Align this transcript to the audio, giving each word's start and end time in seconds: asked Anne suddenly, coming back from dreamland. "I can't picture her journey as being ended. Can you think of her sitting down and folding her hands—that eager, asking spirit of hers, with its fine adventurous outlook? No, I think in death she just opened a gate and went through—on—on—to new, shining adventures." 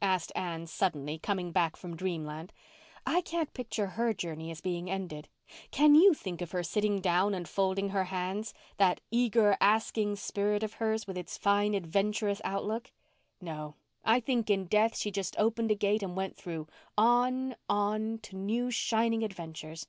asked 0.00 0.32
Anne 0.34 0.66
suddenly, 0.66 1.18
coming 1.18 1.52
back 1.52 1.76
from 1.76 1.94
dreamland. 1.94 2.50
"I 3.06 3.20
can't 3.20 3.52
picture 3.52 3.88
her 3.88 4.14
journey 4.14 4.50
as 4.50 4.62
being 4.62 4.88
ended. 4.88 5.28
Can 5.70 5.94
you 5.94 6.14
think 6.14 6.40
of 6.40 6.52
her 6.52 6.62
sitting 6.62 7.02
down 7.02 7.34
and 7.34 7.46
folding 7.46 7.90
her 7.90 8.04
hands—that 8.04 9.02
eager, 9.10 9.54
asking 9.60 10.16
spirit 10.16 10.62
of 10.62 10.72
hers, 10.72 11.06
with 11.06 11.18
its 11.18 11.36
fine 11.36 11.74
adventurous 11.74 12.40
outlook? 12.42 12.90
No, 13.38 13.74
I 14.02 14.18
think 14.20 14.48
in 14.48 14.64
death 14.64 14.96
she 14.96 15.10
just 15.10 15.36
opened 15.38 15.70
a 15.70 15.74
gate 15.74 16.02
and 16.02 16.16
went 16.16 16.38
through—on—on—to 16.38 18.34
new, 18.34 18.70
shining 18.70 19.22
adventures." 19.22 19.88